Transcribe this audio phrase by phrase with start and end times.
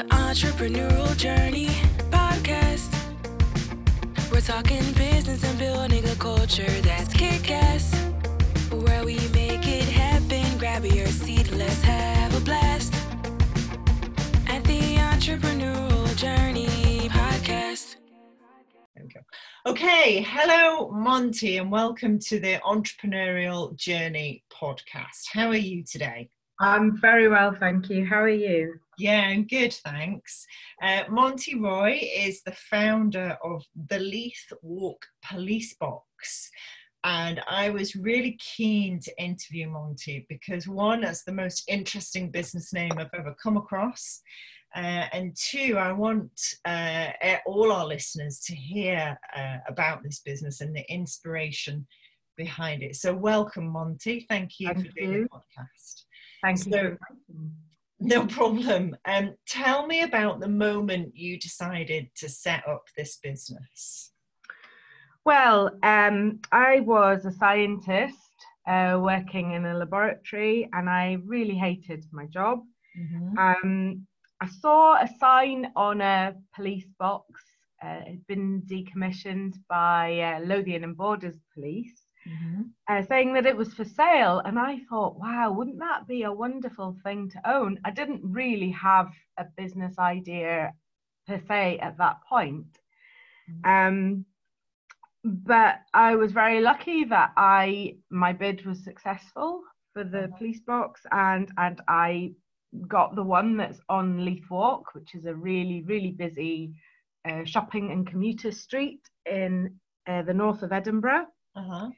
[0.00, 1.68] The Entrepreneurial Journey
[2.08, 2.90] Podcast.
[4.32, 7.94] We're talking business and building a culture that's kick ass.
[8.72, 10.56] Where we make it happen.
[10.56, 12.94] Grab your seat, let's have a blast.
[14.46, 17.96] At the Entrepreneurial Journey Podcast.
[18.94, 19.20] There we go.
[19.66, 25.28] Okay, hello, Monty, and welcome to the Entrepreneurial Journey podcast.
[25.30, 26.30] How are you today?
[26.58, 28.06] I'm very well, thank you.
[28.06, 28.80] How are you?
[29.00, 30.44] Yeah, I'm good, thanks.
[30.82, 36.50] Uh, Monty Roy is the founder of the Leith Walk Police Box.
[37.02, 42.74] And I was really keen to interview Monty because one, that's the most interesting business
[42.74, 44.20] name I've ever come across.
[44.76, 47.08] Uh, and two, I want uh,
[47.46, 51.86] all our listeners to hear uh, about this business and the inspiration
[52.36, 52.96] behind it.
[52.96, 54.26] So, welcome, Monty.
[54.28, 55.22] Thank you Thank for doing you.
[55.22, 56.02] the podcast.
[56.42, 56.72] Thank you.
[56.72, 56.96] So-
[57.34, 57.50] me.
[58.00, 58.96] No problem.
[59.04, 64.12] Um, tell me about the moment you decided to set up this business.
[65.24, 68.16] Well, um, I was a scientist
[68.66, 72.60] uh, working in a laboratory, and I really hated my job.
[73.38, 74.06] Um,
[74.40, 77.42] I saw a sign on a police box.
[77.84, 81.99] Uh, it had been decommissioned by uh, Lothian and Borders Police.
[82.88, 84.42] Uh, saying that it was for sale.
[84.44, 87.78] And I thought, wow, wouldn't that be a wonderful thing to own?
[87.84, 90.72] I didn't really have a business idea
[91.26, 92.66] per se at that point.
[93.64, 94.24] Um,
[95.24, 101.02] but I was very lucky that I my bid was successful for the police box
[101.10, 102.32] and and I
[102.86, 106.72] got the one that's on Leith Walk, which is a really really busy
[107.28, 111.26] uh, shopping and commuter street in uh, the north of Edinburgh.
[111.54, 111.90] Uh-huh.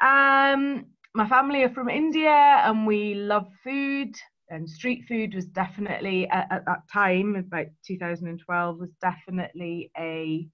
[0.00, 4.14] Um, my family are from India and we love food.
[4.50, 10.46] And street food was definitely at, at that time, about 2012, was definitely a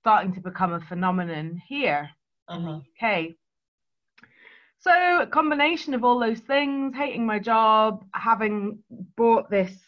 [0.00, 2.08] starting to become a phenomenon here
[2.52, 2.80] in Uh-huh.
[3.00, 3.34] the UK.
[4.78, 8.78] So a combination of all those things, hating my job, having
[9.16, 9.78] bought this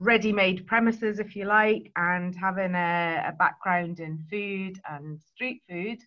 [0.00, 5.98] ready-made premises, if you like, and having a, a background in food and street food,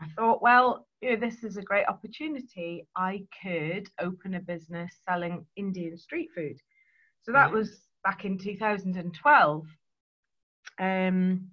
[0.00, 2.86] I thought, well, you know, this is a great opportunity.
[2.96, 6.56] I could open a business selling Indian street food.
[7.22, 9.66] So that was back in 2012.
[10.78, 11.50] Um,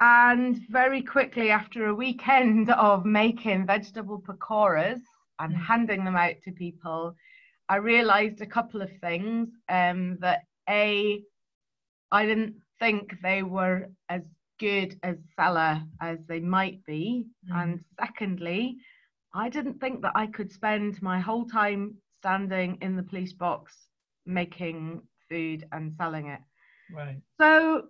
[0.00, 5.00] and very quickly, after a weekend of making vegetable pakoras
[5.38, 5.60] and Mm.
[5.66, 7.14] handing them out to people,
[7.68, 9.48] I realized a couple of things.
[9.68, 11.22] Um, that A,
[12.12, 14.22] I didn't think they were as
[14.58, 17.26] good as seller as they might be.
[17.50, 17.62] Mm.
[17.62, 18.76] And secondly,
[19.34, 23.88] I didn't think that I could spend my whole time standing in the police box
[24.26, 26.40] making food and selling it.
[26.92, 27.20] Right.
[27.40, 27.88] So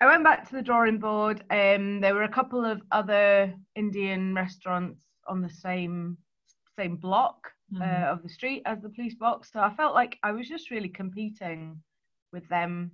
[0.00, 1.44] I went back to the drawing board.
[1.50, 6.18] Um, there were a couple of other Indian restaurants on the same
[6.76, 7.82] same block Mhm.
[7.82, 9.52] uh, of the street as the police box.
[9.52, 11.80] So I felt like I was just really competing
[12.32, 12.90] with them,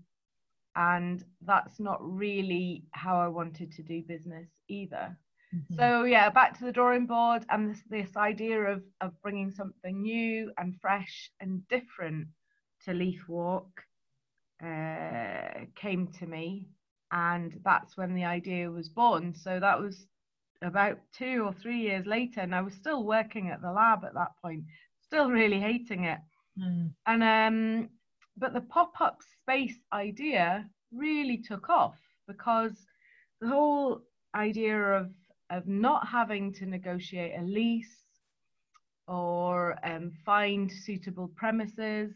[0.80, 5.14] and that's not really how I wanted to do business either.
[5.54, 5.76] Mhm.
[5.76, 10.00] So yeah, back to the drawing board, and this this idea of of bringing something
[10.00, 12.28] new and fresh and different
[12.84, 13.84] to Leith Walk
[14.62, 16.66] uh, came to me,
[17.10, 19.34] and that's when the idea was born.
[19.34, 20.06] So that was
[20.62, 24.14] about two or three years later, and I was still working at the lab at
[24.14, 24.64] that point,
[25.02, 26.20] still really hating it.
[26.58, 26.94] Mm.
[27.06, 27.90] And um,
[28.36, 32.86] but the pop-up space idea really took off because
[33.40, 34.00] the whole
[34.34, 35.10] idea of
[35.50, 38.06] of not having to negotiate a lease
[39.08, 42.12] or um, find suitable premises,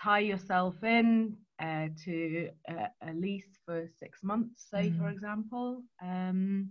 [0.00, 5.12] tie yourself in uh, to a, a lease for six months, say for Mm.
[5.12, 6.68] example, um,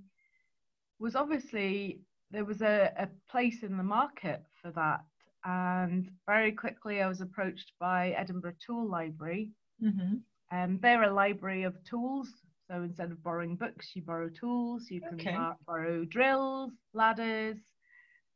[1.00, 2.02] was obviously
[2.32, 5.02] there was a, a place in the market for that.
[5.48, 9.52] And very quickly, I was approached by Edinburgh Tool Library.
[9.82, 10.22] Mhm.
[10.52, 12.30] Um, they're a library of tools.
[12.70, 14.92] So instead of borrowing books, you borrow tools.
[14.92, 15.32] You can Okay.
[15.32, 17.58] bar- borrow drills, ladders.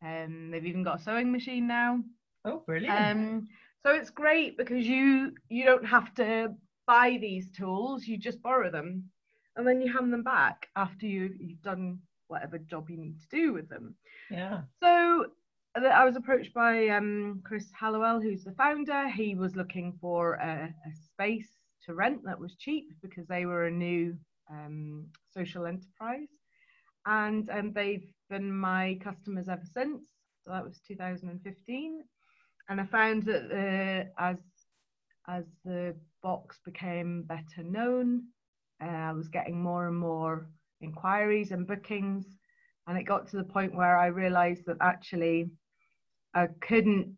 [0.01, 2.03] Um, they've even got a sewing machine now.
[2.45, 2.95] Oh, brilliant.
[2.97, 3.50] Um,
[3.83, 6.56] so it's great because you you don't have to
[6.88, 8.07] buy these tools.
[8.07, 9.12] You just borrow them,
[9.56, 13.27] and then you hand them back after you you've done whatever job you need to
[13.27, 13.95] do with them.
[14.30, 14.63] yeah.
[14.81, 15.27] So uh,
[15.75, 19.07] I was approached by um, Chris Hellawell, who's the founder.
[19.07, 21.50] He was looking for a, a space
[21.85, 24.18] to rent that was cheap because they were a new
[24.50, 26.27] um, social enterprise.
[27.06, 30.03] And um, they've been my customers ever since.
[30.44, 32.03] So that was 2015.
[32.69, 34.38] And I found that uh, as
[35.27, 38.24] as the box became better known,
[38.83, 40.47] uh, I was getting more and more
[40.81, 42.25] inquiries and bookings.
[42.88, 45.50] And it got to the point where I realized that actually
[46.33, 47.18] I couldn't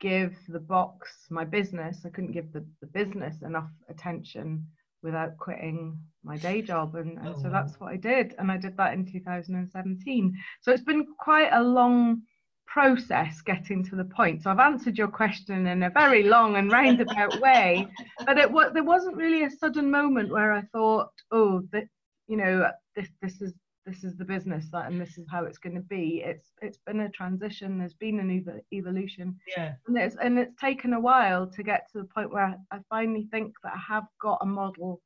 [0.00, 4.66] give the box, my business, I couldn't give the, the business enough attention
[5.02, 6.94] without quitting my day job.
[6.94, 8.34] And, and oh, so that's what I did.
[8.38, 10.34] And I did that in 2017.
[10.62, 12.22] So it's been quite a long
[12.66, 14.42] process getting to the point.
[14.42, 17.86] So I've answered your question in a very long and roundabout way,
[18.26, 21.84] but it was there wasn't really a sudden moment where I thought, oh, that
[22.26, 23.52] you know, this this is
[23.86, 26.22] this is the business that and this is how it's going to be.
[26.24, 27.78] It's it's been a transition.
[27.78, 29.38] There's been an ev- evolution.
[29.56, 29.74] Yeah.
[29.86, 33.28] And it's and it's taken a while to get to the point where I finally
[33.30, 35.00] think that I have got a model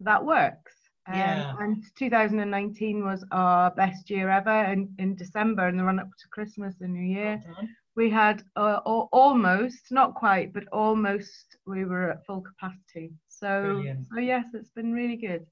[0.00, 0.74] that works.
[1.06, 1.54] Um, yeah.
[1.58, 4.64] And 2019 was our best year ever.
[4.64, 7.68] In, in December, in the run up to Christmas and New Year, well
[7.98, 13.12] we had uh, almost, not quite, but almost, we were at full capacity.
[13.28, 13.82] So,
[14.14, 15.44] so yes, it's been really good.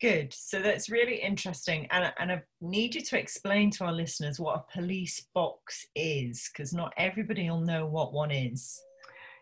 [0.00, 0.32] Good.
[0.32, 1.88] So that's really interesting.
[1.90, 6.48] And, and I need you to explain to our listeners what a police box is,
[6.52, 8.80] because not everybody will know what one is.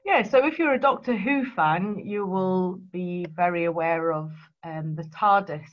[0.06, 4.30] Yeah, so if you're a Doctor Who fan, you will be very aware of
[4.64, 5.66] um, the TARDIS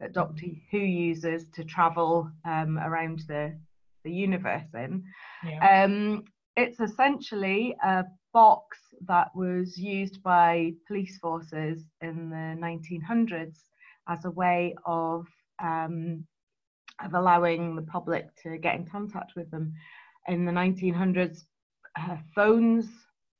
[0.00, 3.56] that Doctor Who uses to travel um, around the,
[4.02, 5.04] the universe in.
[5.46, 5.84] Yeah.
[5.84, 6.24] Um,
[6.56, 13.58] it's essentially a box that was used by police forces in the 1900s
[14.08, 15.26] as a way of
[15.62, 16.26] um,
[17.04, 19.74] of allowing the public to get in contact with them.
[20.28, 21.42] In the 1900s,
[21.98, 22.86] uh, phones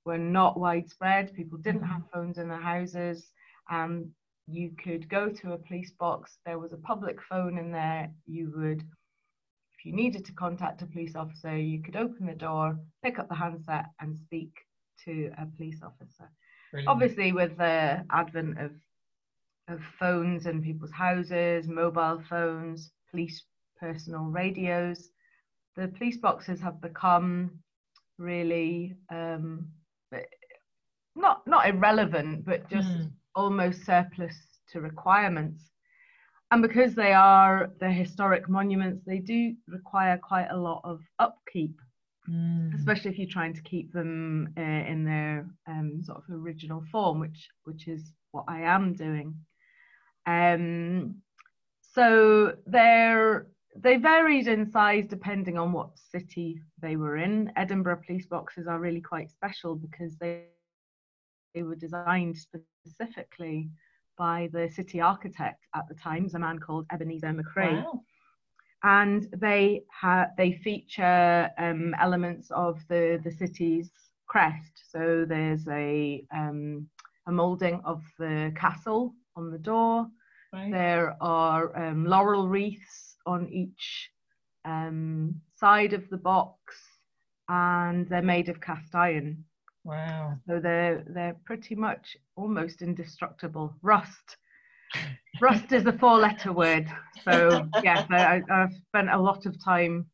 [0.04, 1.34] were not widespread.
[1.34, 3.30] People didn't have phones in their houses.
[3.70, 4.10] Um,
[4.46, 8.10] you could go to a police box, there was a public phone in there.
[8.26, 12.78] You would, if you needed to contact a police officer, you could open the door,
[13.02, 14.52] pick up the handset, and speak
[15.06, 16.30] to a police officer.
[16.70, 16.88] Brilliant.
[16.88, 18.72] Obviously, with the advent of
[19.68, 23.44] of phones in people's houses, mobile phones, police
[23.80, 25.10] personal radios,
[25.76, 27.50] the police boxes have become
[28.18, 29.66] really um,
[31.16, 34.34] not not irrelevant, but just mm almost surplus
[34.72, 35.70] to requirements.
[36.50, 41.80] And because they are the historic monuments, they do require quite a lot of upkeep,
[42.28, 42.72] mm.
[42.74, 47.18] especially if you're trying to keep them uh, in their um, sort of original form,
[47.18, 49.34] which which is what I am doing.
[50.26, 51.16] Um,
[51.80, 57.52] so they're they varied in size depending on what city they were in.
[57.56, 60.44] Edinburgh police boxes are really quite special because they
[61.54, 63.70] they were designed specifically
[64.16, 67.74] by the city architect at the time, a man called Ebenezer Macrae.
[67.74, 68.02] Wow.
[68.82, 73.90] And they ha- they feature um, elements of the, the city's
[74.26, 74.82] crest.
[74.90, 76.86] So there's a um,
[77.26, 80.06] a molding of the castle on the door.
[80.52, 80.70] Right.
[80.70, 84.10] There are um, laurel wreaths on each
[84.64, 86.74] um, side of the box,
[87.48, 89.44] and they're made of cast iron.
[89.84, 90.38] Wow.
[90.46, 93.74] So they're they're pretty much almost indestructible.
[93.82, 94.36] Rust.
[95.40, 96.86] Rust is a four-letter word.
[97.24, 100.06] So yes, I, have spent a lot of time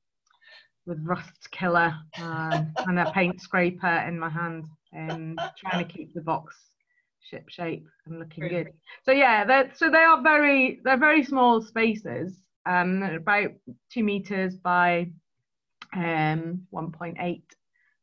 [0.87, 6.14] with rust killer um, and a paint scraper in my hand and trying to keep
[6.14, 6.56] the box
[7.30, 8.72] ship shape and looking good.
[9.04, 12.34] So yeah, they're, so they are very they're very small spaces.
[12.66, 13.52] Um, about
[13.92, 15.10] two meters by
[15.94, 17.42] um 1.8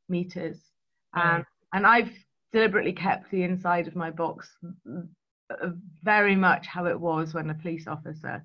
[0.10, 0.58] meters.
[1.14, 2.12] Um, and I've
[2.52, 4.50] deliberately kept the inside of my box
[6.04, 8.44] very much how it was when a police officer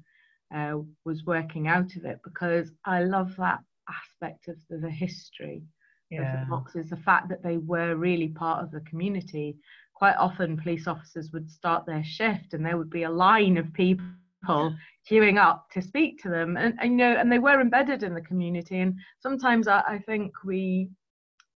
[0.54, 5.62] uh, was working out of it because I love that aspect of the, the history
[6.10, 6.34] yeah.
[6.34, 9.56] of the boxes, the fact that they were really part of the community.
[10.02, 13.72] Quite often, police officers would start their shift and there would be a line of
[13.72, 14.74] people
[15.08, 18.12] queuing up to speak to them and, and you know and they were embedded in
[18.12, 20.90] the community and sometimes I, I think we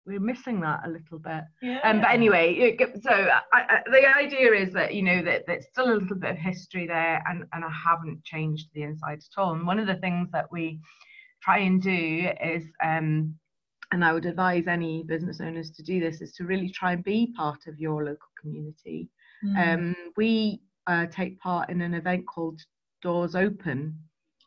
[0.07, 1.43] we're missing that a little bit.
[1.61, 1.81] Yeah.
[1.83, 5.93] Um, but anyway, so I, I, the idea is that you know that there's still
[5.93, 9.55] a little bit of history there, and and I haven't changed the inside at all.
[9.55, 10.79] And one of the things that we
[11.43, 13.35] try and do is, um,
[13.91, 17.03] and I would advise any business owners to do this, is to really try and
[17.03, 19.09] be part of your local community.
[19.45, 19.75] Mm.
[19.75, 22.61] Um, we uh, take part in an event called
[23.03, 23.99] Doors Open.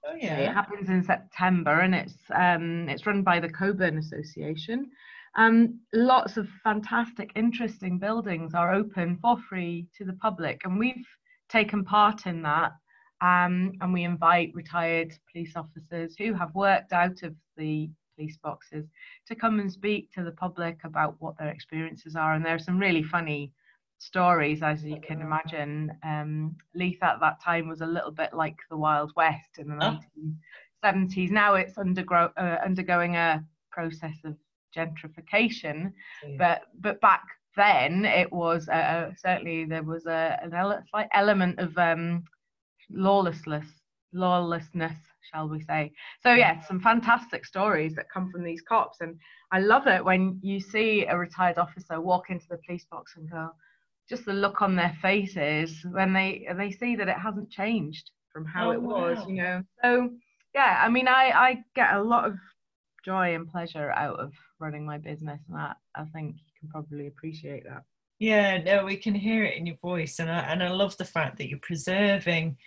[0.05, 0.37] Oh yeah.
[0.37, 4.89] It happens in September, and it's um, it's run by the Cockburn Association.
[5.35, 11.05] Um, lots of fantastic, interesting buildings are open for free to the public, and we've
[11.49, 12.71] taken part in that.
[13.21, 18.85] Um, and we invite retired police officers who have worked out of the police boxes
[19.27, 22.33] to come and speak to the public about what their experiences are.
[22.33, 23.51] And there are some really funny
[23.99, 25.91] stories, as you can imagine.
[26.03, 29.75] Um, Leith at that time was a little bit like the Wild West in the
[29.85, 29.99] oh.
[30.83, 31.29] 1970s.
[31.29, 34.35] Now it's undergo- uh, undergoing a process of
[34.75, 35.91] gentrification,
[36.25, 36.35] yeah.
[36.37, 37.23] but but back
[37.55, 42.23] then it was uh, certainly there was a an ele- slight element of um,
[42.89, 43.67] lawlessness,
[44.13, 44.97] lawlessness,
[45.31, 45.91] shall we say?
[46.21, 49.17] So yeah, some fantastic stories that come from these cops, and
[49.51, 53.29] I love it when you see a retired officer walk into the police box and
[53.29, 53.49] go,
[54.09, 58.45] just the look on their faces when they they see that it hasn't changed from
[58.45, 59.27] how oh, it was, wow.
[59.27, 59.63] you know.
[59.83, 60.09] So
[60.55, 62.35] yeah, I mean, I I get a lot of
[63.05, 67.07] joy and pleasure out of running my business, and that I think you can probably
[67.07, 67.83] appreciate that.
[68.19, 71.05] Yeah, no, we can hear it in your voice, and I and I love the
[71.05, 72.57] fact that you're preserving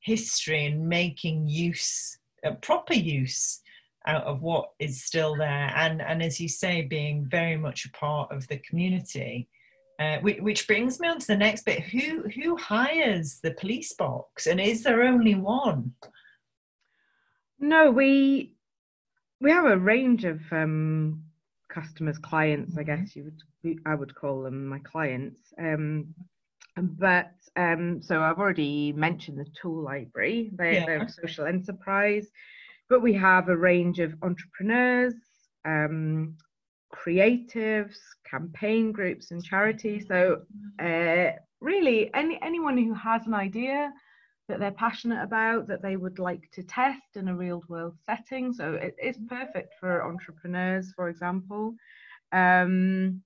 [0.00, 3.60] history and making use, uh, proper use
[4.06, 7.90] out of what is still there and and as you say being very much a
[7.90, 9.46] part of the community
[10.00, 11.82] uh, which, brings me on to the next bit.
[11.82, 14.46] Who who hires the police box?
[14.46, 15.92] And is there only one?
[17.58, 18.54] No we
[19.40, 21.22] we have a range of um,
[21.68, 25.40] customers clients i guess you would i would call them my clients.
[25.58, 26.14] Um,
[26.76, 30.50] but um, so i've already mentioned the tool library.
[30.54, 30.86] They, yeah.
[30.86, 32.28] they're a social enterprise.
[32.88, 35.14] But we have a range of entrepreneurs,
[35.64, 36.36] um,
[36.92, 40.06] creatives, campaign groups, and charities.
[40.08, 40.42] So,
[40.82, 41.30] uh,
[41.60, 43.92] really, any anyone who has an idea
[44.48, 48.52] that they're passionate about that they would like to test in a real world setting.
[48.52, 51.74] So, it is perfect for entrepreneurs, for example.
[52.32, 53.22] Um,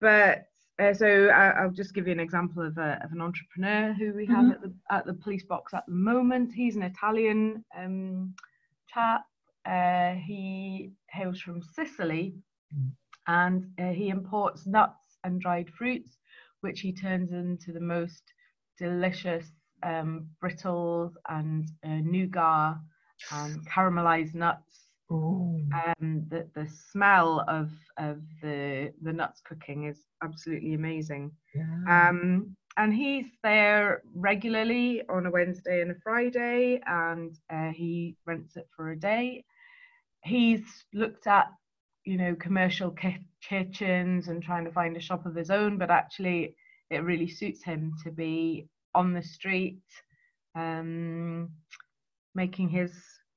[0.00, 0.46] but
[0.78, 4.12] uh, so I, will just give you an example of, a, of an entrepreneur who
[4.12, 4.50] we have mm-hmm.
[4.50, 6.52] at the at the police box at the moment.
[6.52, 8.34] He's an Italian um,
[8.92, 9.24] chap.
[9.64, 12.34] Uh, he hails from Sicily.
[13.26, 16.18] And uh, he imports nuts and dried fruits,
[16.60, 18.22] which he turns into the most
[18.78, 19.46] delicious
[19.82, 22.76] um, brittles and uh, nougat
[23.32, 24.88] and caramelized nuts.
[25.98, 31.30] Um, the, the smell of, of the, the nuts cooking is absolutely amazing.
[31.54, 32.08] Yeah.
[32.08, 38.56] Um, and he's there regularly on a Wednesday and a Friday, and uh, he rents
[38.56, 39.44] it for a day.
[40.24, 41.46] He's looked at,
[42.06, 45.90] you know, commercial ki- kitchens and trying to find a shop of his own, but
[45.90, 46.56] actually,
[46.90, 49.82] it really suits him to be on the street,
[50.54, 51.50] um,
[52.34, 52.92] making his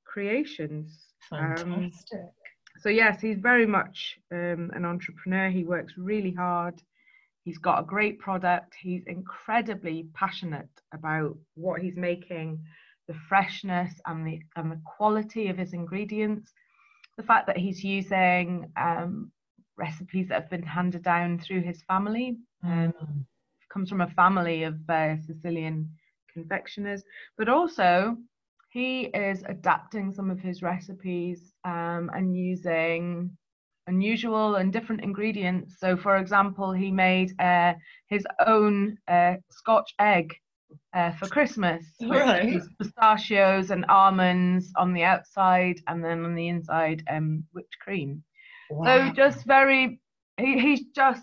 [0.06, 1.12] creations.
[1.28, 2.20] Fantastic.
[2.20, 2.28] Um,
[2.78, 5.50] so yes, he's very much um, an entrepreneur.
[5.50, 6.80] He works really hard
[7.44, 8.74] He's got a great product.
[8.80, 12.62] He's incredibly passionate about what he's making,
[13.08, 16.52] the freshness and the and the quality of his ingredients.
[17.20, 19.30] The fact that he's using um,
[19.76, 22.38] recipes that have been handed down through his family.
[22.64, 23.24] Um, mm.
[23.70, 25.90] Comes from a family of uh, Sicilian
[26.32, 27.02] confectioners,
[27.36, 28.16] but also
[28.70, 33.36] he is adapting some of his recipes um, and using
[33.86, 35.74] unusual and different ingredients.
[35.78, 37.74] So, for example, he made uh,
[38.08, 40.34] his own uh, Scotch egg
[40.94, 42.60] uh, for Christmas, right.
[42.78, 48.22] pistachios and almonds on the outside, and then on the inside, um, whipped cream.
[48.70, 49.08] Wow.
[49.08, 50.00] So, just very,
[50.38, 51.22] he, he's just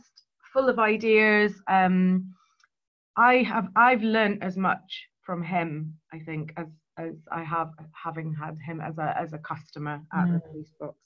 [0.53, 1.53] full of ideas.
[1.69, 2.33] Um,
[3.17, 8.33] I have, I've learned as much from him, I think, as as I have having
[8.33, 10.33] had him as a as a customer at mm.
[10.33, 10.97] the police box.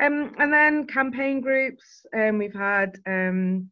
[0.00, 2.04] Um, and then campaign groups.
[2.16, 3.70] Um, we've had um,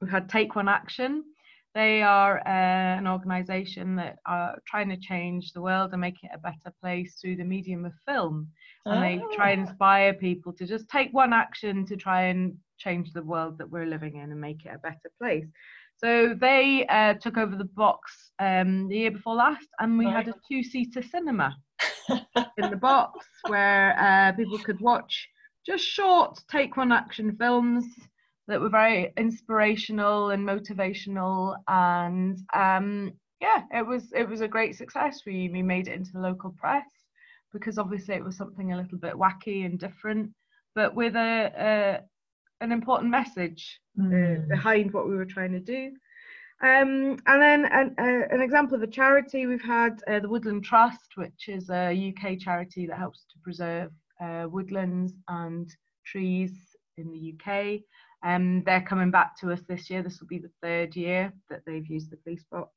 [0.00, 1.24] we've had Take One Action.
[1.76, 6.30] They are uh, an organisation that are trying to change the world and make it
[6.32, 8.48] a better place through the medium of film.
[8.86, 9.00] And oh.
[9.02, 13.22] they try and inspire people to just take one action to try and change the
[13.22, 15.44] world that we're living in and make it a better place.
[15.98, 20.16] So they uh, took over the box um, the year before last, and we right.
[20.16, 21.58] had a two-seater cinema
[22.08, 25.28] in the box where uh, people could watch
[25.66, 27.84] just short take one action films
[28.48, 34.76] that were very inspirational and motivational and um, yeah it was it was a great
[34.76, 36.86] success we we made it into the local press
[37.52, 40.30] because obviously it was something a little bit wacky and different
[40.74, 44.44] but with a, a an important message uh, mm.
[44.44, 45.90] uh, behind what we were trying to do
[46.62, 50.64] um, and then an, uh, an, example of a charity we've had uh, the woodland
[50.64, 53.90] trust which is a uk charity that helps to preserve
[54.22, 55.76] uh, woodlands and
[56.06, 57.80] trees in the UK.
[58.28, 60.02] Um, they're coming back to us this year.
[60.02, 62.72] This will be the third year that they've used the police box.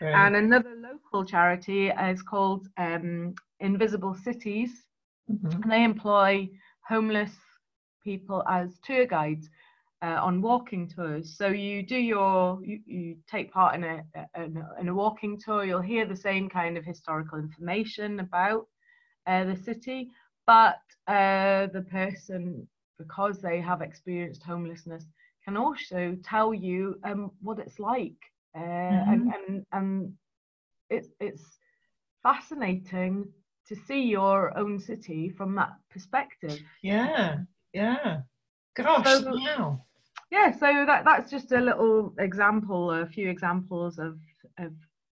[0.00, 0.14] Right.
[0.20, 1.82] And another local charity
[2.12, 4.72] is called um, Invisible Cities.
[5.30, 5.62] Mm-hmm.
[5.62, 6.48] And they employ
[6.92, 7.34] homeless
[8.02, 9.46] people as tour guides.
[10.04, 11.34] uh, on walking tours.
[11.36, 14.42] So you do your, you, you take part in a, a,
[14.80, 18.66] in a walking tour, you'll hear the same kind of historical information about
[19.26, 20.10] uh, the city,
[20.46, 25.04] but uh, the person, because they have experienced homelessness,
[25.44, 28.12] can also tell you um, what it's like.
[28.56, 29.12] Uh, mm-hmm.
[29.12, 30.12] and, and, and
[30.90, 31.42] it's, it's
[32.22, 33.26] fascinating
[33.68, 36.60] to see your own city from that perspective.
[36.82, 37.38] Yeah,
[37.72, 38.20] yeah.
[38.76, 39.84] Gosh, so, wow
[40.34, 44.18] yeah so that that's just a little example a few examples of
[44.58, 44.72] of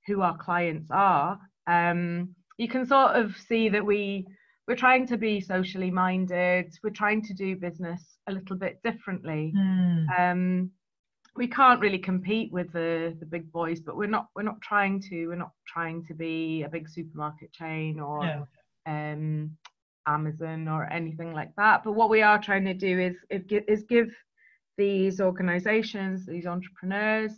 [0.07, 4.25] who our clients are um, you can sort of see that we
[4.70, 9.52] we're trying to be socially minded we're trying to do business a little bit differently
[9.58, 10.20] mm.
[10.20, 10.70] um,
[11.36, 15.02] we can't really compete with the the big boys but we're not we're not trying
[15.02, 18.48] to we're not trying to be a big supermarket chain or no.
[18.86, 19.50] um,
[20.08, 23.16] amazon or anything like that but what we are trying to do is
[23.68, 24.16] is give
[24.80, 27.34] these organizations, these entrepreneurs,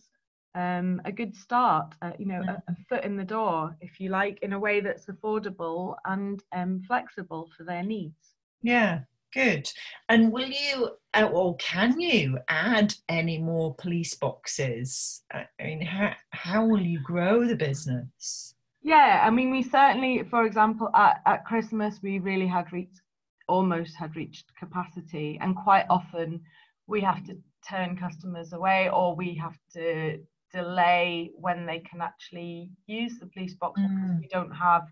[0.55, 4.09] um, a good start, uh, you know, a, a, foot in the door, if you
[4.09, 8.35] like, in a way that's affordable and um, flexible for their needs.
[8.61, 8.99] Yeah,
[9.33, 9.71] good.
[10.09, 15.23] And will you, uh, or can you add any more police boxes?
[15.31, 18.55] I mean, how, how will you grow the business?
[18.83, 23.01] Yeah, I mean, we certainly, for example, at, at Christmas, we really had reached,
[23.47, 26.41] almost had reached capacity, and quite often
[26.87, 30.19] we have to turn customers away or we have to
[30.53, 33.87] delay when they can actually use the police box mm.
[33.87, 34.83] because we don't have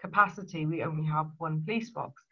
[0.00, 2.22] capacity we only have one police box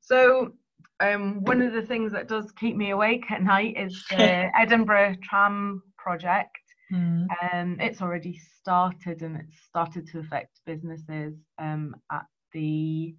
[0.00, 0.52] so
[1.00, 5.16] um, one of the things that does keep me awake at night is the edinburgh
[5.22, 6.58] tram project
[6.92, 7.26] mm.
[7.52, 13.14] um, it's already started and it's started to affect businesses um, at the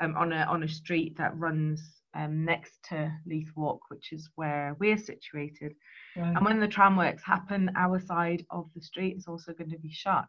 [0.00, 4.30] um, on a on a street that runs um, next to Leith Walk, which is
[4.36, 5.74] where we're situated.
[6.16, 6.34] Right.
[6.36, 9.78] And when the tram works happen, our side of the street is also going to
[9.78, 10.26] be shut.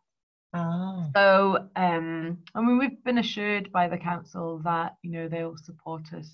[0.53, 1.09] Oh.
[1.13, 6.13] So, um, I mean, we've been assured by the council that you know they'll support
[6.13, 6.31] us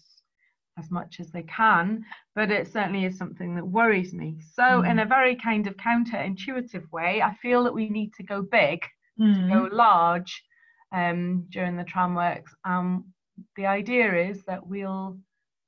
[0.77, 4.37] as much as they can, but it certainly is something that worries me.
[4.53, 4.89] So, mm.
[4.89, 8.85] in a very kind of counterintuitive way, I feel that we need to go big,
[9.19, 9.33] mm.
[9.33, 10.43] to go large
[10.91, 12.53] um, during the tram works.
[12.63, 13.05] Um,
[13.55, 15.17] the idea is that we'll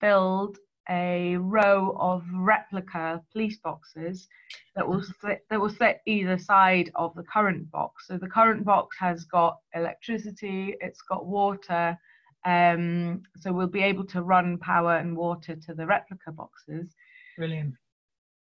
[0.03, 0.57] build
[0.89, 4.27] a row of replica police boxes
[4.75, 8.07] that will sit, that will sit either side of the current box.
[8.07, 11.97] So the current box has got electricity, it's got water,
[12.45, 16.93] um, so we'll be able to run power and water to the replica boxes.
[17.37, 17.75] Brilliant.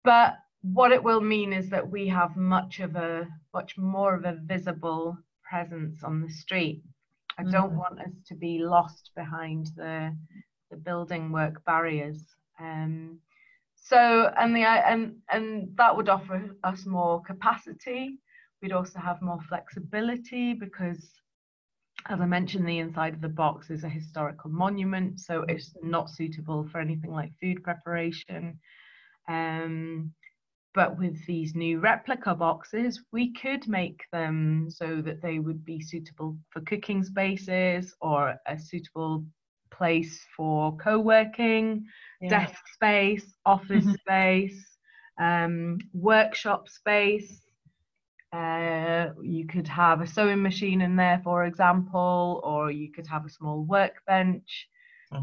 [0.03, 4.25] But what it will mean is that we have much of a much more of
[4.25, 5.17] a visible
[5.49, 6.83] presence on the street.
[7.39, 7.77] I don't mm.
[7.77, 10.15] want us to be lost behind the
[10.69, 12.23] the building work barriers.
[12.59, 13.19] Um,
[13.75, 18.19] so and the and and that would offer us more capacity.
[18.61, 21.11] We'd also have more flexibility because,
[22.09, 26.09] as I mentioned, the inside of the box is a historical monument, so it's not
[26.09, 28.59] suitable for anything like food preparation.
[29.29, 30.13] Um,
[30.73, 35.81] but with these new replica boxes, we could make them so that they would be
[35.81, 39.25] suitable for cooking spaces or a suitable
[39.77, 41.85] place for co-working,
[42.21, 42.29] yeah.
[42.29, 44.77] desk space, office space,
[45.19, 47.41] um, workshop space.
[48.33, 53.25] Uh, you could have a sewing machine in there, for example, or you could have
[53.25, 54.67] a small workbench.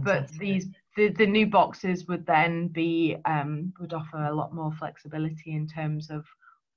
[0.03, 4.73] But these the, the new boxes would then be um, would offer a lot more
[4.73, 6.25] flexibility in terms of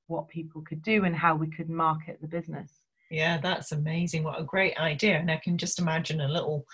[0.07, 2.71] what people could do and how we could market the business.
[3.09, 4.23] Yeah, that's amazing.
[4.23, 5.17] What a great idea.
[5.17, 6.65] And I can just imagine a little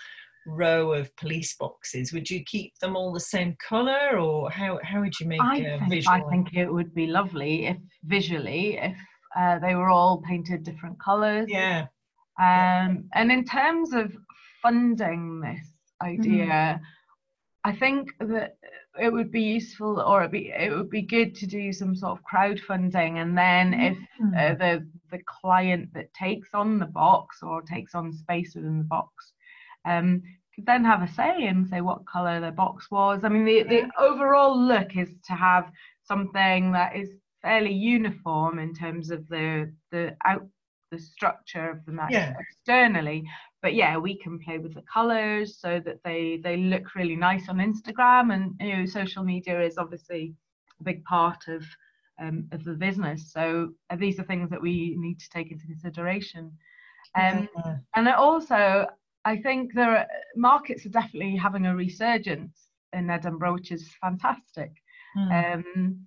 [0.46, 5.00] row of police boxes, would you keep them all the same colour, or how how
[5.00, 6.16] would you make I a think, visual?
[6.16, 8.96] I think it would be lovely if visually if
[9.36, 11.46] uh, they were all painted different colours.
[11.48, 11.86] Yeah.
[12.38, 14.16] Um, and in terms of
[14.62, 16.80] funding this idea, mm.
[17.64, 18.56] I think that
[19.00, 22.18] it would be useful, or it be it would be good to do some sort
[22.18, 23.92] of crowdfunding, and then mm.
[23.92, 23.98] if
[24.36, 28.84] uh, the the client that takes on the box or takes on space within the
[28.84, 29.32] box
[29.84, 30.22] um,
[30.54, 33.24] could then have a say and say what color the box was.
[33.24, 35.70] I mean, the, the overall look is to have
[36.04, 37.10] something that is
[37.42, 40.46] fairly uniform in terms of the the out
[40.90, 42.34] the structure of the match yeah.
[42.38, 43.24] externally.
[43.62, 47.48] But yeah, we can play with the colors so that they they look really nice
[47.48, 50.34] on Instagram, and you know, social media is obviously
[50.80, 51.64] a big part of
[52.20, 53.32] um, of the business.
[53.32, 56.52] So uh, these are things that we need to take into consideration.
[57.16, 57.76] Um, yeah.
[57.96, 58.86] And also,
[59.24, 60.06] I think there are
[60.36, 64.72] markets are definitely having a resurgence in Edinburgh, which is fantastic.
[65.16, 65.54] Mm.
[65.54, 66.06] Um,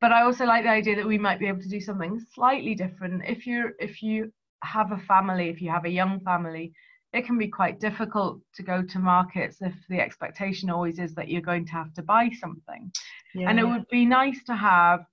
[0.00, 2.74] but I also like the idea that we might be able to do something slightly
[2.74, 3.22] different.
[3.26, 6.72] If you're if you have a family, if you have a young family,
[7.12, 11.28] it can be quite difficult to go to markets if the expectation always is that
[11.28, 12.92] you're going to have to buy something.
[13.34, 13.48] Yeah.
[13.48, 15.04] And it would be nice to have,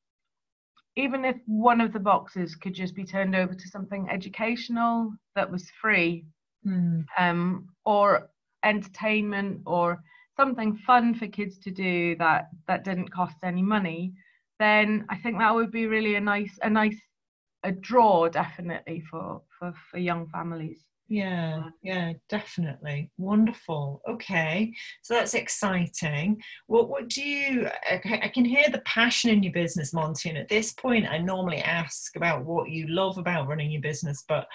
[0.95, 5.49] even if one of the boxes could just be turned over to something educational that
[5.49, 6.25] was free,
[6.65, 7.05] mm.
[7.17, 8.29] um, or
[8.63, 10.01] entertainment, or
[10.37, 14.13] something fun for kids to do that that didn't cost any money,
[14.59, 16.99] then I think that would be really a nice a nice
[17.63, 20.85] a draw definitely for for, for young families.
[21.09, 23.11] Yeah, yeah, definitely.
[23.17, 24.01] Wonderful.
[24.09, 26.41] Okay, so that's exciting.
[26.67, 27.69] What what do you?
[27.89, 30.29] I can hear the passion in your business, Monty.
[30.29, 34.23] And at this point, I normally ask about what you love about running your business,
[34.27, 34.47] but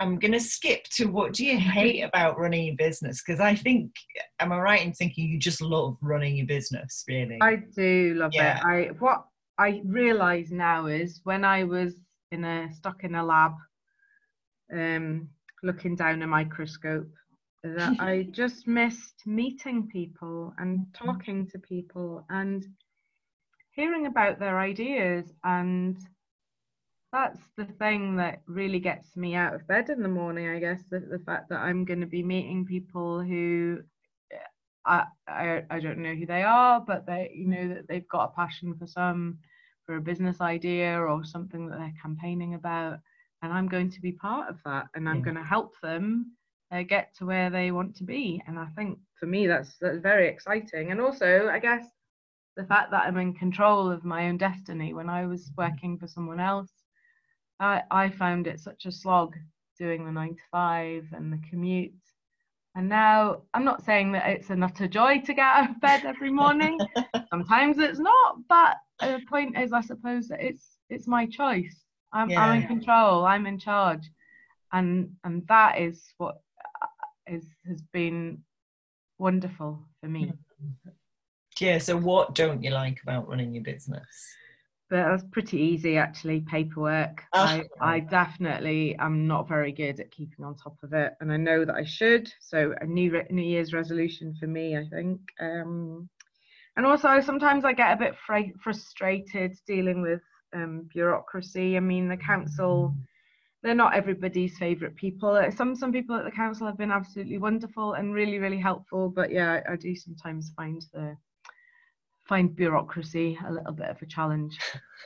[0.00, 3.22] I'm going to skip to what do you hate about running your business?
[3.22, 3.92] Because I think,
[4.38, 7.04] am I right in thinking you just love running your business?
[7.06, 8.58] Really, I do love yeah.
[8.58, 8.64] it.
[8.64, 9.24] I what
[9.58, 11.94] I realise now is when I was
[12.32, 13.52] in a stuck in a lab.
[14.72, 15.28] Um,
[15.62, 17.10] looking down a microscope
[17.62, 22.66] that I just missed meeting people and talking to people and
[23.72, 25.98] hearing about their ideas and
[27.12, 30.82] that's the thing that really gets me out of bed in the morning i guess
[30.90, 33.78] the, the fact that i'm going to be meeting people who
[34.84, 38.30] I, I i don't know who they are but they you know that they've got
[38.30, 39.38] a passion for some
[39.86, 43.00] for a business idea or something that they're campaigning about
[43.42, 45.22] and I'm going to be part of that and I'm yeah.
[45.22, 46.32] going to help them
[46.70, 48.42] uh, get to where they want to be.
[48.46, 50.90] And I think for me, that's, that's very exciting.
[50.90, 51.86] And also, I guess
[52.56, 54.92] the fact that I'm in control of my own destiny.
[54.92, 55.62] When I was mm-hmm.
[55.62, 56.70] working for someone else,
[57.60, 59.36] I, I found it such a slog
[59.78, 61.92] doing the nine to five and the commute.
[62.74, 66.04] And now I'm not saying that it's a utter joy to get out of bed
[66.04, 66.78] every morning.
[67.30, 72.30] Sometimes it's not, but the point is, I suppose that it's it's my choice I'm,
[72.30, 72.42] yeah.
[72.42, 73.24] I'm in control.
[73.24, 74.10] I'm in charge,
[74.72, 76.40] and and that is what
[76.82, 77.32] uh,
[77.66, 78.42] has been
[79.18, 80.32] wonderful for me.
[81.60, 81.78] Yeah.
[81.78, 84.34] So, what don't you like about running your business?
[84.90, 86.40] But that's pretty easy, actually.
[86.40, 87.22] Paperwork.
[87.32, 87.44] Oh.
[87.44, 91.36] I, I definitely am not very good at keeping on top of it, and I
[91.36, 92.30] know that I should.
[92.40, 95.20] So, a new New Year's resolution for me, I think.
[95.40, 96.08] Um,
[96.76, 100.22] and also, sometimes I get a bit fr- frustrated dealing with
[100.54, 101.76] um, bureaucracy.
[101.76, 102.92] I mean, the council,
[103.62, 105.40] they're not everybody's favourite people.
[105.56, 109.08] Some some people at the council have been absolutely wonderful and really really helpful.
[109.08, 111.16] But yeah, I, I do sometimes find the
[112.30, 114.56] find bureaucracy a little bit of a challenge.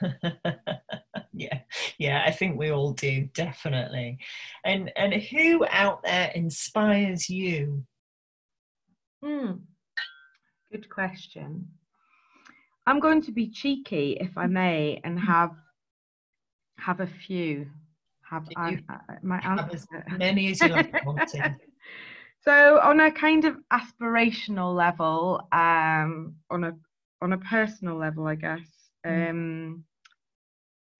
[1.32, 1.58] yeah,
[1.96, 4.18] yeah, I think we all do definitely.
[4.62, 7.86] And and who out there inspires you?
[9.22, 9.52] Hmm.
[10.70, 11.66] Good question.
[12.86, 15.26] I'm going to be cheeky, if I may, and mm.
[15.26, 15.52] have
[16.76, 17.66] have a few.
[18.28, 18.78] Have I,
[19.22, 20.04] my answer.
[20.18, 20.92] many as you like.
[22.44, 26.72] so, on a kind of aspirational level, um, on a
[27.24, 28.68] on a personal level, I guess.
[29.04, 29.30] Mm.
[29.30, 29.84] Um,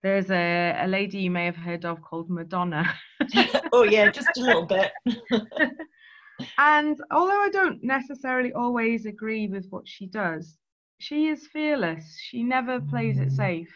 [0.03, 2.93] there's a, a lady you may have heard of called Madonna.
[3.73, 4.91] oh yeah, just a little bit.
[6.59, 10.57] and although I don't necessarily always agree with what she does,
[10.99, 12.19] she is fearless.
[12.21, 13.73] She never plays it safe.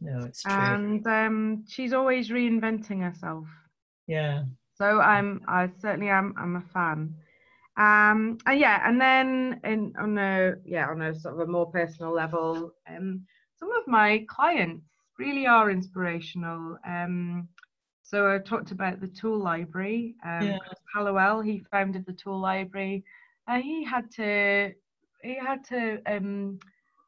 [0.00, 0.52] No, it's true.
[0.52, 3.46] And um, she's always reinventing herself.
[4.06, 4.44] Yeah.
[4.74, 6.34] So I'm, I certainly am.
[6.38, 7.14] I'm a fan.
[7.76, 11.70] Um, and yeah, and then in on a yeah on a sort of a more
[11.70, 13.26] personal level, um,
[13.58, 14.84] some of my clients
[15.18, 16.78] really are inspirational.
[16.86, 17.48] Um,
[18.02, 20.14] so I talked about the tool library.
[20.24, 20.58] Um, yeah.
[20.94, 23.04] Hellawell, he founded the tool library.
[23.48, 24.72] Uh, he had to
[25.22, 26.58] he had to um,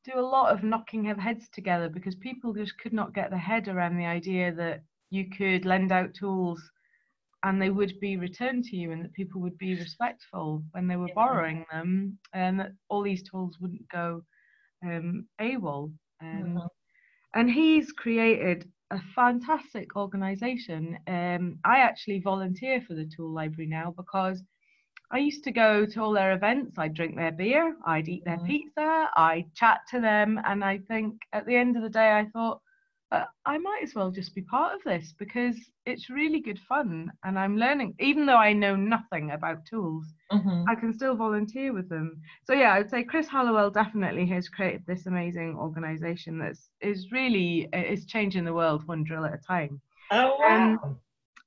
[0.05, 3.39] do a lot of knocking of heads together because people just could not get their
[3.39, 6.61] head around the idea that you could lend out tools
[7.45, 10.97] and they would be returned to you and that people would be respectful when they
[10.97, 11.15] were yeah.
[11.15, 14.23] borrowing them and that all these tools wouldn't go
[14.85, 15.93] um, AWOL.
[16.21, 16.59] Um, mm-hmm.
[17.35, 20.99] And he's created a fantastic organization.
[21.07, 24.43] Um, I actually volunteer for the tool library now because
[25.11, 26.79] I used to go to all their events.
[26.79, 28.47] I'd drink their beer, I'd eat their mm.
[28.47, 30.41] pizza, I'd chat to them.
[30.45, 32.61] And I think at the end of the day, I thought,
[33.11, 37.11] uh, I might as well just be part of this because it's really good fun.
[37.25, 40.65] And I'm learning, even though I know nothing about tools, mm-hmm.
[40.69, 42.21] I can still volunteer with them.
[42.45, 46.69] So, yeah, I would say Chris Hellawell definitely has created this amazing organization that's
[47.11, 49.81] really is changing the world one drill at a time.
[50.11, 50.79] Oh, wow.
[50.83, 50.99] Um,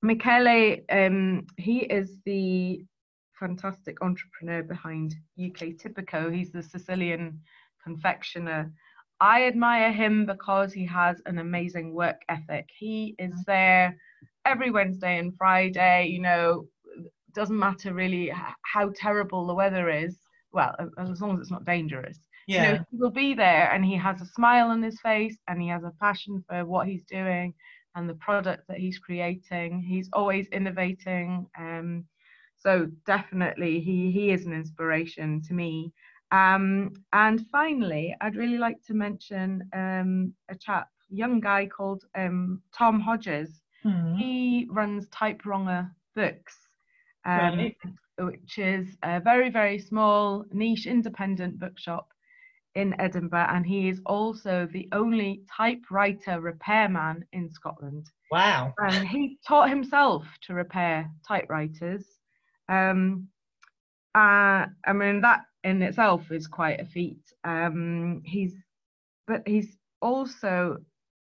[0.02, 2.84] Michele, um, he is the
[3.40, 6.34] fantastic entrepreneur behind UK Tipico.
[6.34, 7.40] He's the Sicilian
[7.84, 8.72] confectioner.
[9.22, 12.68] I admire him because he has an amazing work ethic.
[12.76, 13.96] He is there
[14.46, 16.66] every Wednesday and Friday, you know,
[17.34, 20.18] doesn't matter really how terrible the weather is.
[20.52, 22.18] Well, as long as it's not dangerous.
[22.48, 22.64] Yeah.
[22.64, 25.62] You know, he will be there and he has a smile on his face and
[25.62, 27.54] he has a passion for what he's doing
[27.96, 29.82] and the product that he's creating.
[29.88, 31.46] He's always innovating.
[31.58, 32.06] Um,
[32.58, 35.94] so definitely he he is an inspiration to me.
[36.32, 42.62] Um, and finally, I'd really like to mention um, a chap, young guy called um,
[42.74, 43.62] Tom Hodges.
[43.84, 44.16] Hmm.
[44.16, 46.56] He runs Typewronger Books,
[47.26, 47.78] um, Right.
[48.20, 52.08] which is a very, very small, niche, independent bookshop
[52.76, 53.48] in Edinburgh.
[53.50, 58.10] And he is also the only typewriter repairman in Scotland.
[58.32, 58.74] Wow.
[58.78, 62.06] And he taught himself to repair typewriters.
[62.70, 63.28] Um,
[64.16, 67.22] uh, I mean, that in itself is quite a feat.
[67.44, 68.54] Um, he's,
[69.28, 70.78] but he's also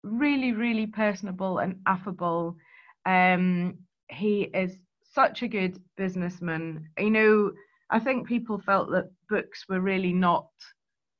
[0.04, 2.58] really, really personable and affable.
[3.06, 3.78] Um,
[4.10, 4.78] he is
[5.14, 6.90] such a good businessman.
[7.00, 7.52] You know,
[7.90, 10.48] I think people felt that books were really not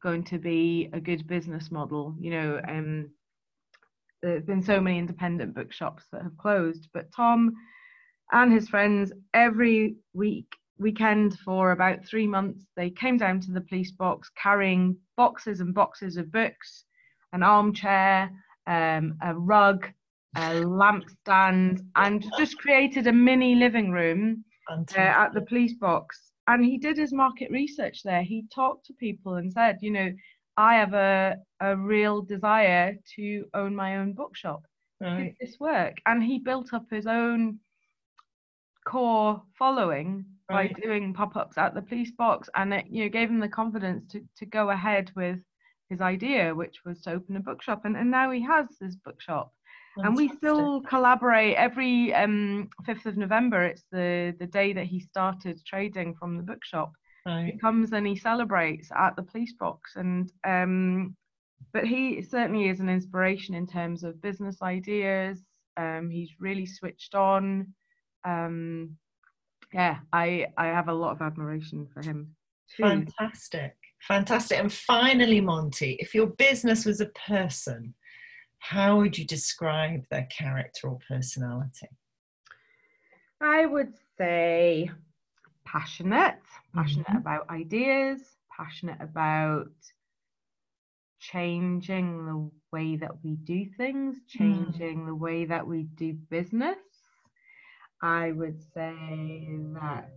[0.04, 2.16] going to be a good business model.
[2.20, 3.10] You know, um,
[4.22, 7.54] there's been so many independent bookshops that have closed, but Tom
[8.32, 13.62] and his friends every week weekend for about three months they came down to the
[13.62, 16.86] police box carrying boxes and boxes of books
[17.34, 18.30] an armchair
[18.68, 19.88] um, a rug
[20.38, 26.32] a lamp stand and just created a mini living room uh, at the police box.
[26.48, 28.22] And he did his market research there.
[28.22, 30.10] He talked to people and said you know
[30.58, 34.62] i have a, a real desire to own my own bookshop.
[35.02, 35.36] Right.
[35.42, 35.96] this work?
[36.06, 37.60] And he built up his own
[38.86, 43.40] core following by doing pop-ups at the police box and it you know gave him
[43.40, 45.40] the confidence to, to go ahead with
[45.90, 49.52] his idea which was to open a bookshop and, and now he has this bookshop.
[49.98, 53.64] And we still collaborate every um 5th of november.
[53.64, 56.92] It's the the day that he started trading from the bookshop.
[57.46, 61.16] He comes and he celebrates at the police box and um
[61.72, 65.42] but he certainly is an inspiration in terms of business ideas.
[65.78, 67.74] Um he's really switched on.
[68.26, 68.98] Um
[69.76, 72.36] yeah i i have a lot of admiration for him
[72.76, 72.84] too.
[72.84, 73.76] Fantastic.
[74.08, 74.60] Fantastic.
[74.60, 77.94] And finally, Monty, if your business was a person,
[78.60, 81.90] how would you describe their character or personality?
[83.42, 84.90] i would say
[85.66, 86.40] passionate
[86.74, 87.18] passionate Mhm.
[87.18, 88.20] about ideas
[88.56, 89.68] passionate about
[91.20, 96.78] changing the way that we do things changing the way that we do business
[98.02, 100.10] i would say that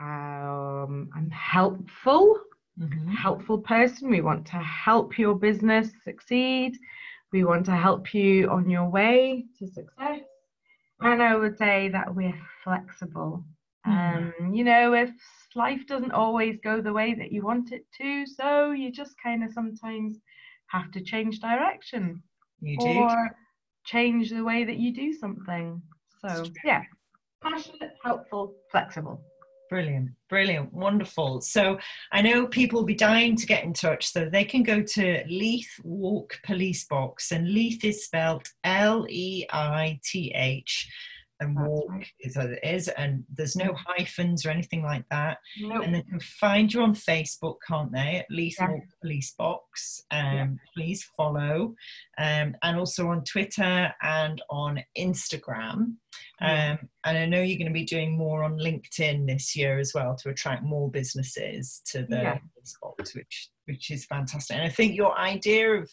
[0.00, 2.36] um, i'm helpful
[2.80, 3.08] Mhm.
[3.14, 4.10] helpful person.
[4.10, 6.76] We want to help your business succeed.
[7.32, 10.20] We want to help you on your way to success.
[11.00, 13.44] And I would say that we're flexible.
[13.84, 15.10] Um, you know, if
[15.54, 19.42] life doesn't always go the way that you want it to, so you just kind
[19.44, 20.18] of sometimes
[20.68, 22.22] have to change direction
[22.60, 23.06] You do.
[23.06, 23.30] or
[23.84, 25.82] change the way that you do something.
[26.24, 26.82] So, yeah,
[27.42, 29.20] passionate, helpful, flexible.
[29.68, 31.40] Brilliant, brilliant, wonderful.
[31.40, 31.78] So
[32.12, 35.24] I know people will be dying to get in touch, so they can go to
[35.28, 40.88] Leith Walk Police Box, and Leith is spelled L E I T H,
[41.40, 42.06] and That's walk right.
[42.20, 45.38] is as it is, and there's no hyphens or anything like that.
[45.60, 45.82] Nope.
[45.84, 48.16] And they can find you on Facebook, can't they?
[48.16, 48.76] At least Yeah.
[49.02, 50.00] Police Box.
[50.10, 50.46] Um, Yeah.
[50.74, 51.74] Please follow,
[52.18, 55.96] um, and also on Twitter and on Instagram.
[56.40, 56.78] Yeah.
[56.80, 59.92] Um, and I know you're going to be doing more on LinkedIn this year as
[59.94, 62.38] well to attract more businesses to the Yeah.
[62.54, 64.56] police box, which which is fantastic.
[64.56, 65.92] And I think your idea of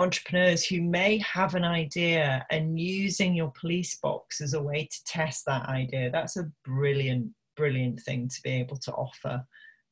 [0.00, 5.04] entrepreneurs who may have an idea and using your police box as a way to
[5.04, 9.44] test that idea, that's a brilliant, brilliant thing to be able to offer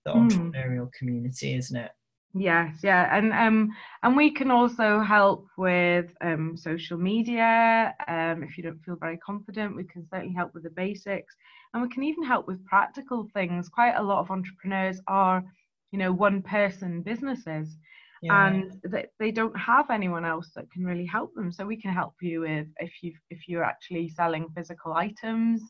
[0.05, 0.31] the Mm.
[0.31, 1.93] entrepreneurial community, isn't it?
[2.35, 3.71] Yes, yeah, and um,
[4.03, 7.95] and we can also help with um, social media.
[8.07, 11.35] Um, if you don't feel very confident, we can certainly help with the basics,
[11.73, 13.69] and we can even help with practical things.
[13.69, 15.43] Quite a lot of entrepreneurs are,
[15.91, 17.77] you know, one-person businesses,
[18.25, 21.53] and they, they don't have anyone else that can really help them.
[21.53, 25.63] So we can help you with if you if you're actually selling physical items,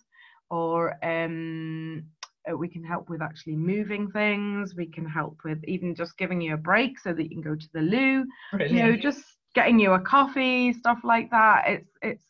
[0.50, 2.04] or um,
[2.50, 4.74] uh, we can help with actually moving things.
[4.74, 7.54] We can help with even just giving you a break so that you can go
[7.54, 8.24] to the loo.
[8.52, 8.72] brilliant.
[8.72, 11.64] You know, just getting you a coffee, stuff like that.
[11.66, 12.24] It's it's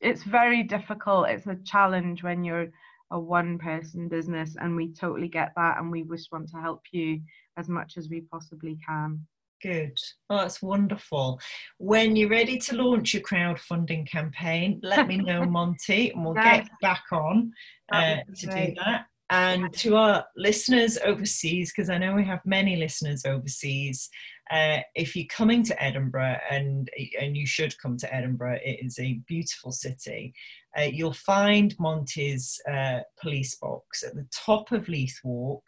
[0.00, 1.28] it's very difficult.
[1.28, 2.68] It's a challenge when you're
[3.12, 6.82] a one person business and we totally get that and we just want to help
[6.92, 7.20] you
[7.56, 9.20] as much as we possibly can.
[9.62, 9.98] Good.
[10.28, 11.40] Oh, that's wonderful.
[11.78, 16.68] When you're ready to launch your crowdfunding campaign, let me know, Monty, and we'll get
[16.82, 17.52] back on
[17.90, 19.06] uh, to do that.
[19.28, 24.08] And to our listeners overseas, because I know we have many listeners overseas,
[24.52, 26.88] uh, if you're coming to Edinburgh, and
[27.20, 30.32] and you should come to Edinburgh, it is a beautiful city.
[30.78, 35.64] Uh, you'll find Monty's uh, police box at the top of Leith Walk,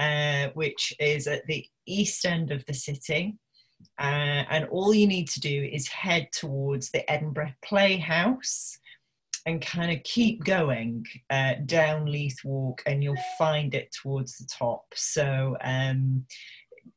[0.00, 3.36] uh, which is at the east end of the city.
[3.98, 8.78] Uh, and all you need to do is head towards the Edinburgh Playhouse
[9.46, 14.46] and kind of keep going uh, down Leith Walk, and you'll find it towards the
[14.46, 14.84] top.
[14.94, 16.24] So, um,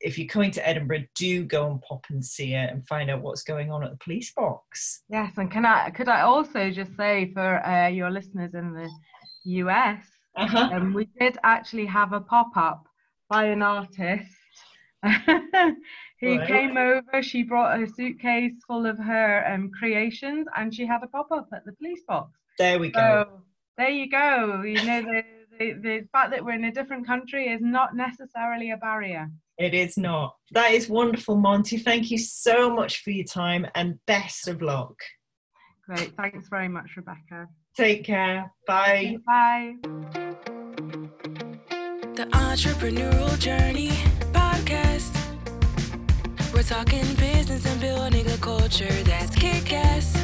[0.00, 3.22] if you're coming to Edinburgh, do go and pop and see it and find out
[3.22, 5.02] what's going on at the police box.
[5.08, 8.90] Yes, and can I could I also just say for uh, your listeners in the
[9.44, 10.04] US,
[10.36, 10.70] uh-huh.
[10.72, 12.86] um, we did actually have a pop up
[13.28, 14.30] by an artist
[15.04, 16.48] who right.
[16.48, 17.22] came over.
[17.22, 21.48] She brought a suitcase full of her um, creations, and she had a pop up
[21.52, 22.30] at the police box.
[22.58, 23.42] There we go.
[23.76, 24.62] There you go.
[24.62, 25.24] You know the,
[25.58, 29.30] the the fact that we're in a different country is not necessarily a barrier.
[29.58, 30.36] It is not.
[30.52, 31.78] That is wonderful, Monty.
[31.78, 34.94] Thank you so much for your time and best of luck.
[35.86, 36.14] Great.
[36.16, 37.48] Thanks very much, Rebecca.
[37.76, 38.52] Take care.
[38.66, 39.18] Bye.
[39.26, 39.74] Bye.
[42.14, 43.90] The Entrepreneurial Journey
[44.32, 45.12] Podcast.
[46.54, 50.16] We're talking business and building a culture that's kick ass.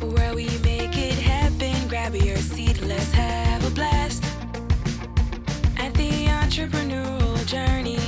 [0.00, 4.24] Where we make it happen, grab your seat, let's have a blast.
[5.78, 8.01] At the Entrepreneurial Journey.